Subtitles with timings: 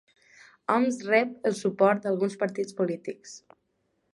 [0.75, 3.37] Homs rep el suport d'alguns partits polítics